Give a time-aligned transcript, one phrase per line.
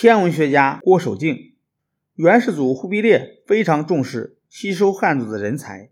[0.00, 1.54] 天文学家郭守敬。
[2.14, 5.90] 元世祖忽必烈非常重视吸收汉族的人才，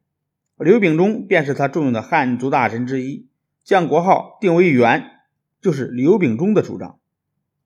[0.59, 3.27] 刘秉忠便是他重用的汉族大臣之一，
[3.65, 5.03] 将国号定为元，
[5.61, 7.01] 就是刘秉忠的主张。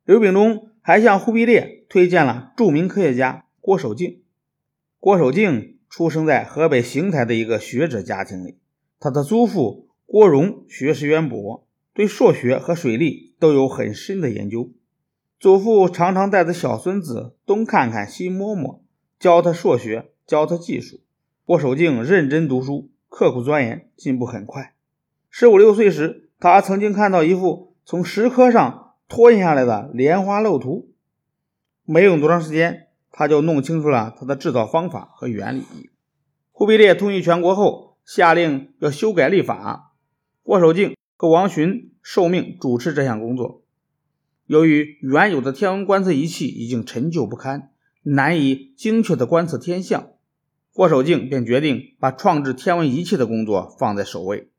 [0.06, 4.22] 刘秉忠还向忽必烈推荐了著名科学家郭守敬。
[4.98, 8.57] 郭守敬出生在河北邢台的一个学者家庭里，
[8.98, 14.72] 他的祖父郭荣学识渊博，对数学和水利都有很深的研究。
[15.41, 18.84] 祖父常常带着小孙子东看看西摸摸，
[19.19, 21.01] 教他数学，教他技术。
[21.46, 24.74] 郭守敬认真读书，刻苦钻研，进步很快。
[25.30, 30.91] 十五六岁时，他曾经看到一幅从石刻上拖印下来的莲花漏图，
[31.87, 35.65] 没用多长时间，他就弄清楚了它的制造方法和原理。
[36.52, 39.95] 忽必烈统一全国后，下令要修改历法，
[40.43, 43.62] 郭守敬和王洵受命主持这项工作。
[44.50, 47.70] 由于原有的天文观测仪器已经陈旧不堪，
[48.02, 50.10] 难以精确地观测天象，
[50.73, 54.51] 郭守敬便决定把创制天文仪器的工作放在首位。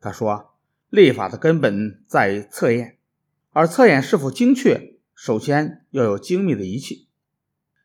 [0.00, 0.52] 他说
[0.88, 2.98] ：“历法的根本在于测验，
[3.50, 7.08] 而测验是否精确，首先要有精密的仪器。”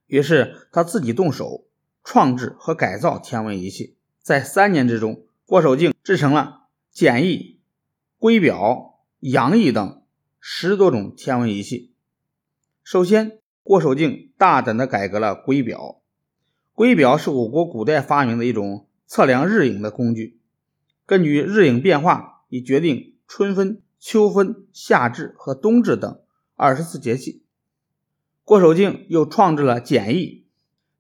[0.06, 1.66] 于是他自己动手
[2.04, 3.96] 创制和改造天文仪器。
[4.22, 7.58] 在三年之中，郭守敬制成了简易、
[8.20, 9.99] 圭表、阳易等。
[10.40, 11.94] 十多种天文仪器。
[12.84, 16.02] 首先，郭守敬大胆地改革了圭表。
[16.74, 20.40] 圭表是我国古代发明的一种测量日影的工具，
[21.06, 26.22] 根据日影变化以决定春分、秋分、夏至和冬至等
[26.56, 27.44] 二十四节气。
[28.46, 30.46] 郭守敬又创制了简易。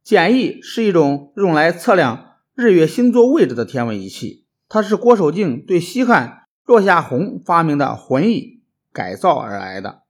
[0.03, 8.58] 简易是一种用来测量日月星座位置的天文仪器，它是郭守敬对西汉骆夏宏发明的浑仪。
[8.91, 10.03] 改造而来的。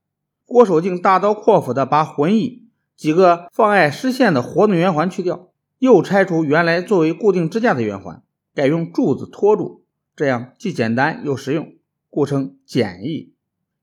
[0.44, 2.64] 郭守敬大刀阔斧地把浑翼
[2.96, 8.22] 几个妨碍视线的活动圆环去掉，又拆除原来作为固定支架的圆环，
[8.54, 9.84] 改用柱子托住，
[10.16, 11.72] 这样既简单又实用，
[12.10, 13.32] 故称简易。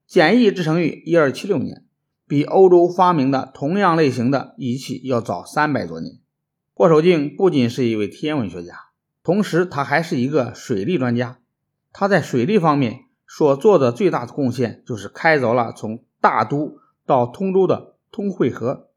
[0.05, 1.85] 简易制成于一二七六年，
[2.27, 6.17] 比欧洲发明的同样类型的仪器要早三百多年。
[6.73, 8.73] 郭守敬不仅是一位天文学家，
[9.23, 11.39] 同时他还是一个水利专家。
[11.93, 13.06] 他在水利方面。
[13.27, 18.87] 所做的最大的贡献就是开凿了从大都到通州的通惠河。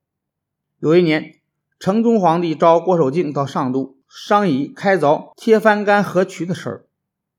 [0.79, 1.41] 有一年，
[1.79, 6.87] 成宗皇帝召郭守敬到上都商议开凿贴帆干河渠的事儿。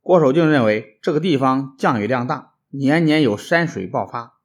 [0.01, 4.37] 郭守敬认为这个地方降雨量大，年年有山水爆发，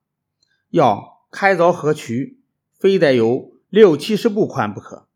[0.71, 2.41] 要开凿河渠，
[2.78, 5.07] 非得有六七十步宽不可。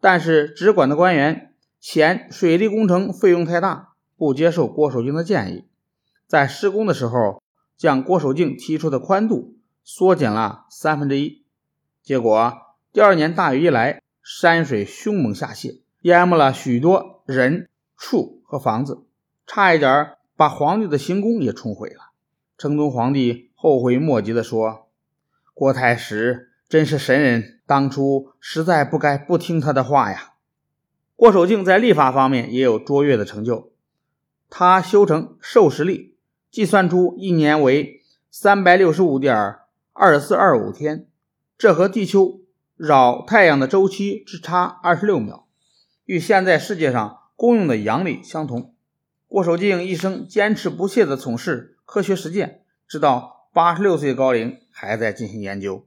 [0.00, 5.64] 但是直管的官员嫌水利工程费用太大，不接受郭守敬的建议。
[6.26, 7.42] 在施工的时候，
[7.76, 11.44] 将郭守敬提出的宽度缩减了三分之一。
[12.02, 12.52] 结果
[12.92, 19.04] 第二年大雨一来，山水凶猛下泻，淹没了许多人畜和房子，
[19.46, 22.12] 差一点把皇帝的行宫也冲毁了。
[22.56, 24.88] 成宗皇帝后悔莫及地说
[25.52, 30.34] ：“郭太史真是神人，当初实在不该不听他的话呀。”
[31.16, 33.72] 郭守敬在立法方面也有卓越的成就，
[34.48, 36.13] 他修成授时历。
[36.54, 39.56] 计算出一年为三百六十五点
[39.92, 41.08] 二四二五天，
[41.58, 42.42] 这和地球
[42.76, 45.48] 绕太阳的周期只差二十六秒，
[46.04, 48.72] 与现在世界上公用的阳历相同。
[49.26, 55.84] 郭守敬一生坚持不懈地从事科学实践，直到八十六岁高龄还在进行研究。